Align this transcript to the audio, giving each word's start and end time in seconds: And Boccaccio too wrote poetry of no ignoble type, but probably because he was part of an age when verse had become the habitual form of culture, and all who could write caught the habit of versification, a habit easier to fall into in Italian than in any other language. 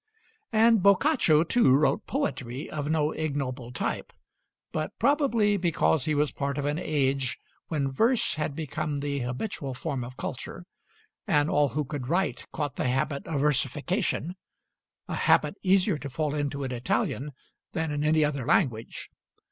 And 0.51 0.81
Boccaccio 0.81 1.43
too 1.43 1.75
wrote 1.77 2.07
poetry 2.07 2.67
of 2.67 2.89
no 2.89 3.11
ignoble 3.11 3.71
type, 3.71 4.11
but 4.71 4.97
probably 4.97 5.57
because 5.57 6.05
he 6.05 6.15
was 6.15 6.31
part 6.31 6.57
of 6.57 6.65
an 6.65 6.79
age 6.79 7.37
when 7.67 7.91
verse 7.91 8.33
had 8.33 8.55
become 8.55 9.01
the 9.01 9.19
habitual 9.19 9.75
form 9.75 10.03
of 10.03 10.17
culture, 10.17 10.65
and 11.27 11.51
all 11.51 11.67
who 11.69 11.85
could 11.85 12.07
write 12.07 12.47
caught 12.51 12.77
the 12.77 12.87
habit 12.87 13.27
of 13.27 13.41
versification, 13.41 14.33
a 15.07 15.13
habit 15.13 15.53
easier 15.61 15.99
to 15.99 16.09
fall 16.09 16.33
into 16.33 16.63
in 16.63 16.71
Italian 16.71 17.31
than 17.73 17.91
in 17.91 18.03
any 18.03 18.25
other 18.25 18.43
language. 18.43 19.11